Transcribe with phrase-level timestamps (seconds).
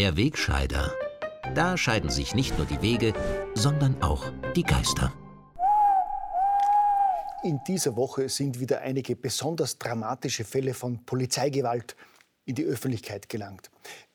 [0.00, 0.94] Der Wegscheider.
[1.54, 3.12] Da scheiden sich nicht nur die Wege,
[3.52, 5.12] sondern auch die Geister.
[7.42, 11.96] In dieser Woche sind wieder einige besonders dramatische Fälle von Polizeigewalt
[12.46, 13.70] in die Öffentlichkeit gelangt.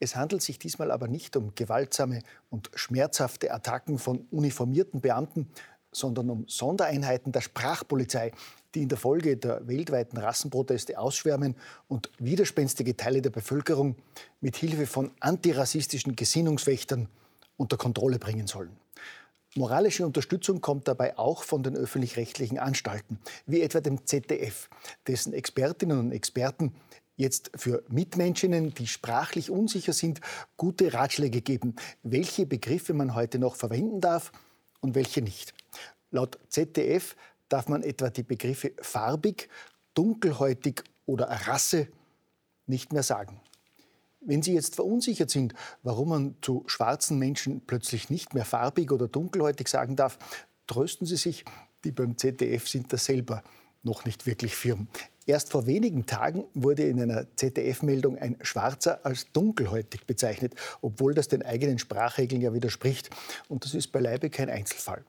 [0.00, 5.50] Es handelt sich diesmal aber nicht um gewaltsame und schmerzhafte Attacken von uniformierten Beamten,
[5.96, 8.32] sondern um Sondereinheiten der Sprachpolizei,
[8.74, 11.56] die in der Folge der weltweiten Rassenproteste ausschwärmen
[11.88, 13.96] und widerspenstige Teile der Bevölkerung
[14.42, 17.08] mit Hilfe von antirassistischen Gesinnungswächtern
[17.56, 18.76] unter Kontrolle bringen sollen.
[19.54, 24.68] Moralische Unterstützung kommt dabei auch von den öffentlich-rechtlichen Anstalten, wie etwa dem ZDF,
[25.06, 26.74] dessen Expertinnen und Experten
[27.16, 30.20] jetzt für Mitmenschinnen, die sprachlich unsicher sind,
[30.58, 34.30] gute Ratschläge geben, welche Begriffe man heute noch verwenden darf
[34.80, 35.54] und welche nicht.
[36.10, 37.16] Laut ZDF
[37.48, 39.48] darf man etwa die Begriffe farbig,
[39.94, 41.88] dunkelhäutig oder Rasse
[42.66, 43.40] nicht mehr sagen.
[44.20, 49.06] Wenn Sie jetzt verunsichert sind, warum man zu schwarzen Menschen plötzlich nicht mehr farbig oder
[49.06, 50.18] dunkelhäutig sagen darf,
[50.66, 51.44] trösten Sie sich,
[51.84, 53.44] die beim ZDF sind da selber
[53.84, 54.88] noch nicht wirklich firm.
[55.26, 61.28] Erst vor wenigen Tagen wurde in einer ZDF-Meldung ein Schwarzer als dunkelhäutig bezeichnet, obwohl das
[61.28, 63.10] den eigenen Sprachregeln ja widerspricht.
[63.48, 65.04] Und das ist beileibe kein Einzelfall.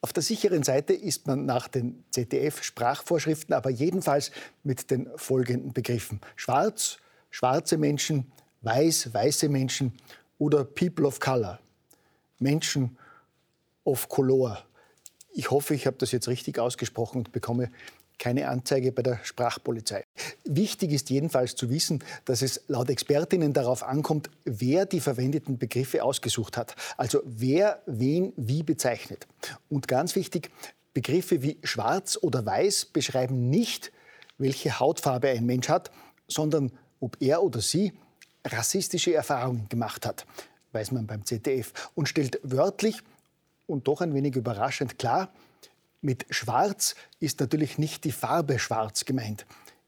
[0.00, 4.30] Auf der sicheren Seite ist man nach den ZDF-Sprachvorschriften aber jedenfalls
[4.62, 6.20] mit den folgenden Begriffen.
[6.36, 6.98] Schwarz,
[7.30, 8.30] schwarze Menschen,
[8.62, 9.92] weiß, weiße Menschen
[10.38, 11.58] oder People of Color.
[12.38, 12.96] Menschen
[13.84, 14.64] of Color.
[15.32, 17.70] Ich hoffe, ich habe das jetzt richtig ausgesprochen und bekomme
[18.18, 20.04] keine Anzeige bei der Sprachpolizei.
[20.44, 26.02] Wichtig ist jedenfalls zu wissen, dass es laut Expertinnen darauf ankommt, wer die verwendeten Begriffe
[26.02, 26.74] ausgesucht hat.
[26.96, 29.26] Also wer wen wie bezeichnet.
[29.68, 30.50] Und ganz wichtig,
[30.94, 33.92] Begriffe wie schwarz oder weiß beschreiben nicht,
[34.38, 35.90] welche Hautfarbe ein Mensch hat,
[36.26, 37.92] sondern ob er oder sie
[38.46, 40.26] rassistische Erfahrungen gemacht hat,
[40.72, 43.02] weiß man beim ZDF, und stellt wörtlich
[43.66, 45.32] und doch ein wenig überraschend klar,
[46.06, 49.44] mit Schwarz ist natürlich nicht die Farbe Schwarz gemeint,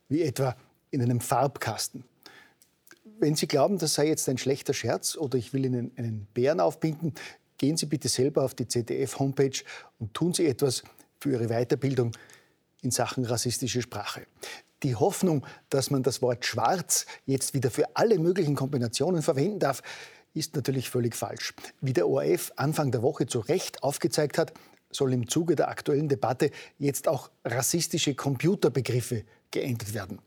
[0.09, 0.57] wie etwa
[0.91, 2.03] in einem Farbkasten.
[3.21, 6.59] Wenn Sie glauben, das sei jetzt ein schlechter Scherz oder ich will Ihnen einen Bären
[6.61, 7.15] aufbinden,
[7.57, 9.63] gehen Sie bitte selber auf die ZDF-Homepage
[10.01, 10.83] und tun Sie etwas
[11.21, 12.13] für Ihre Weiterbildung
[12.83, 14.27] in Sachen rassistische Sprache.
[14.83, 19.83] Die Hoffnung, dass man das Wort schwarz jetzt wieder für alle möglichen Kombinationen verwenden darf,
[20.35, 21.55] ist natürlich völlig falsch.
[21.81, 24.53] Wie der ORF Anfang der Woche zu Recht aufgezeigt hat,
[24.91, 30.19] soll im Zuge der aktuellen Debatte jetzt auch rassistische Computerbegriffe geändert werden.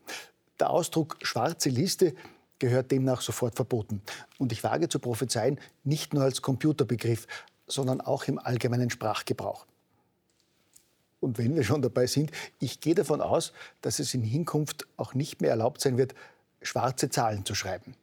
[0.60, 2.14] Der Ausdruck schwarze Liste
[2.58, 4.02] gehört demnach sofort verboten.
[4.38, 7.26] Und ich wage zu prophezeien, nicht nur als Computerbegriff,
[7.66, 9.66] sondern auch im allgemeinen Sprachgebrauch.
[11.18, 12.30] Und wenn wir schon dabei sind,
[12.60, 16.14] ich gehe davon aus, dass es in Hinkunft auch nicht mehr erlaubt sein wird,
[16.62, 17.94] schwarze Zahlen zu schreiben.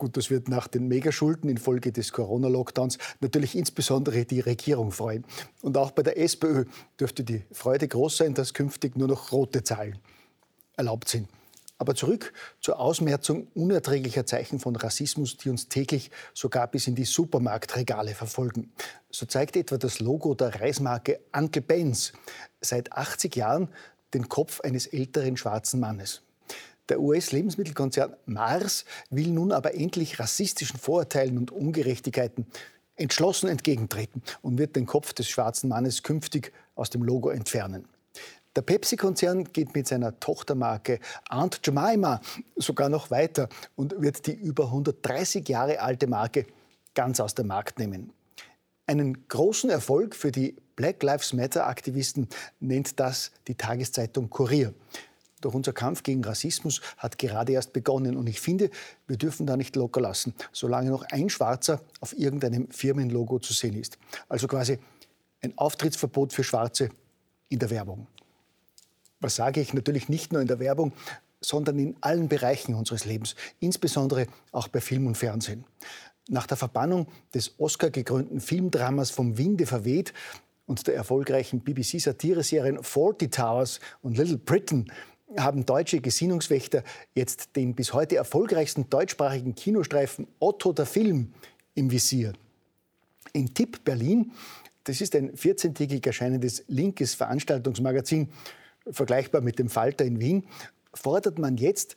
[0.00, 5.26] Gut, das wird nach den Megaschulden infolge des Corona-Lockdowns natürlich insbesondere die Regierung freuen.
[5.60, 6.64] Und auch bei der SPÖ
[6.98, 9.98] dürfte die Freude groß sein, dass künftig nur noch rote Zahlen
[10.74, 11.28] erlaubt sind.
[11.76, 17.04] Aber zurück zur Ausmerzung unerträglicher Zeichen von Rassismus, die uns täglich sogar bis in die
[17.04, 18.72] Supermarktregale verfolgen.
[19.10, 22.14] So zeigt etwa das Logo der Reismarke Uncle Benz
[22.62, 23.68] seit 80 Jahren
[24.14, 26.22] den Kopf eines älteren schwarzen Mannes.
[26.90, 32.46] Der US-Lebensmittelkonzern Mars will nun aber endlich rassistischen Vorurteilen und Ungerechtigkeiten
[32.96, 37.86] entschlossen entgegentreten und wird den Kopf des schwarzen Mannes künftig aus dem Logo entfernen.
[38.56, 42.20] Der Pepsi-Konzern geht mit seiner Tochtermarke Aunt Jemima
[42.56, 46.46] sogar noch weiter und wird die über 130 Jahre alte Marke
[46.94, 48.12] ganz aus dem Markt nehmen.
[48.88, 52.28] Einen großen Erfolg für die Black Lives Matter-Aktivisten
[52.58, 54.74] nennt das die Tageszeitung Kurier.
[55.40, 58.16] Doch unser Kampf gegen Rassismus hat gerade erst begonnen.
[58.16, 58.70] Und ich finde,
[59.06, 63.76] wir dürfen da nicht locker lassen, solange noch ein Schwarzer auf irgendeinem Firmenlogo zu sehen
[63.76, 63.98] ist.
[64.28, 64.78] Also quasi
[65.42, 66.90] ein Auftrittsverbot für Schwarze
[67.48, 68.06] in der Werbung.
[69.20, 69.74] Was sage ich?
[69.74, 70.92] Natürlich nicht nur in der Werbung,
[71.40, 75.64] sondern in allen Bereichen unseres Lebens, insbesondere auch bei Film und Fernsehen.
[76.28, 80.12] Nach der Verbannung des Oscar-gekrönten Filmdramas Vom Winde verweht
[80.66, 84.92] und der erfolgreichen BBC-Satireserien Forty Towers und Little Britain
[85.36, 86.82] haben deutsche Gesinnungswächter
[87.14, 91.32] jetzt den bis heute erfolgreichsten deutschsprachigen Kinostreifen Otto der Film
[91.74, 92.32] im Visier.
[93.32, 94.32] In Tipp Berlin,
[94.84, 98.28] das ist ein 14-tägig erscheinendes linkes Veranstaltungsmagazin,
[98.90, 100.46] vergleichbar mit dem Falter in Wien,
[100.92, 101.96] fordert man jetzt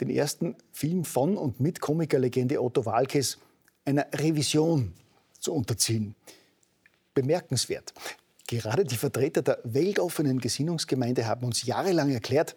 [0.00, 3.38] den ersten Film von und mit Komikerlegende Otto Walkes
[3.84, 4.92] einer Revision
[5.40, 6.14] zu unterziehen.
[7.14, 7.94] Bemerkenswert.
[8.46, 12.54] Gerade die Vertreter der weltoffenen Gesinnungsgemeinde haben uns jahrelang erklärt,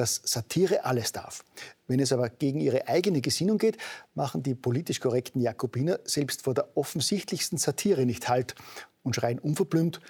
[0.00, 1.44] dass Satire alles darf.
[1.86, 3.76] Wenn es aber gegen ihre eigene Gesinnung geht,
[4.14, 8.54] machen die politisch korrekten Jakobiner selbst vor der offensichtlichsten Satire nicht Halt
[9.02, 10.00] und schreien unverblümt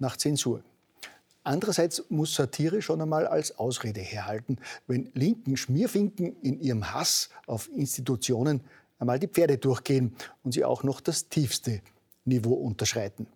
[0.00, 0.64] nach Zensur.
[1.44, 4.58] Andererseits muss Satire schon einmal als Ausrede herhalten,
[4.88, 8.60] wenn linken Schmierfinken in ihrem Hass auf Institutionen
[8.98, 11.80] einmal die Pferde durchgehen und sie auch noch das tiefste
[12.24, 13.28] Niveau unterschreiten.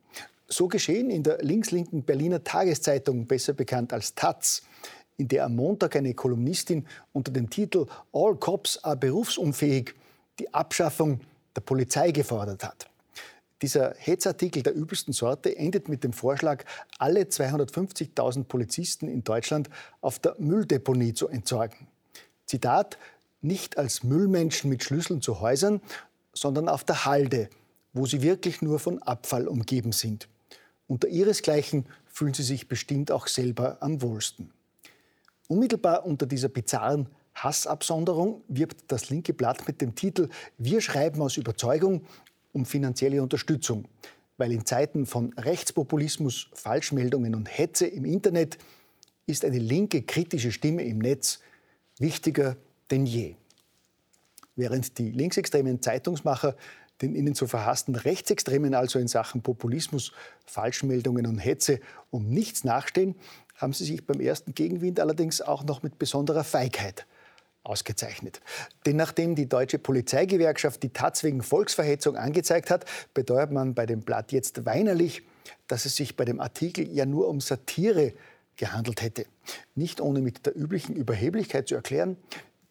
[0.49, 4.63] So geschehen in der linkslinken Berliner Tageszeitung, besser bekannt als Taz,
[5.17, 9.95] in der am Montag eine Kolumnistin unter dem Titel All Cops are berufsunfähig
[10.39, 11.21] die Abschaffung
[11.55, 12.89] der Polizei gefordert hat.
[13.63, 16.65] Dieser Hetzartikel der übelsten Sorte endet mit dem Vorschlag,
[16.99, 19.71] alle 250.000 Polizisten in Deutschland
[20.03, 21.89] auf der Mülldeponie zu entsorgen.
[22.45, 22.99] Zitat,
[23.41, 25.81] nicht als Müllmenschen mit Schlüsseln zu Häusern,
[26.35, 27.49] sondern auf der Halde,
[27.95, 30.29] wo sie wirklich nur von Abfall umgeben sind.
[30.87, 34.53] Unter ihresgleichen fühlen sie sich bestimmt auch selber am wohlsten.
[35.49, 40.29] Unmittelbar unter dieser bizarren Hassabsonderung wirbt das linke Blatt mit dem Titel
[40.59, 42.05] Wir schreiben aus Überzeugung
[42.53, 43.87] um finanzielle Unterstützung,
[44.39, 48.59] weil in Zeiten von Rechtspopulismus, Falschmeldungen und Hetze im Internet
[49.27, 51.41] ist eine linke kritische Stimme im Netz
[51.99, 52.57] wichtiger
[52.91, 53.37] denn je.
[54.55, 56.57] Während die linksextremen Zeitungsmacher
[57.03, 60.13] den ihnen so verhassten Rechtsextremen also in Sachen Populismus,
[60.47, 63.15] Falschmeldungen und Hetze um nichts nachstehen,
[63.57, 67.07] haben sie sich beim ersten Gegenwind allerdings auch noch mit besonderer Feigheit
[67.63, 68.41] ausgezeichnet.
[68.85, 74.01] Denn nachdem die deutsche Polizeigewerkschaft die Taz wegen Volksverhetzung angezeigt hat, beteuert man bei dem
[74.01, 75.23] Blatt jetzt weinerlich,
[75.67, 78.13] dass es sich bei dem Artikel ja nur um Satire
[78.57, 79.27] gehandelt hätte.
[79.75, 82.17] Nicht ohne mit der üblichen Überheblichkeit zu erklären,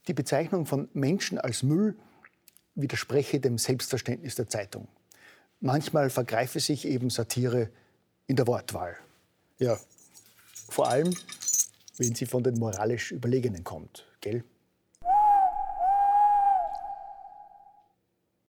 [0.07, 1.95] die Bezeichnung von Menschen als Müll
[2.75, 4.88] widerspreche dem Selbstverständnis der Zeitung.
[5.60, 7.69] Manchmal vergreife sich eben Satire
[8.27, 8.98] in der Wortwahl.
[9.57, 9.80] Ja,
[10.69, 11.13] vor allem,
[11.98, 14.44] wenn sie von den moralisch Überlegenen kommt, gell?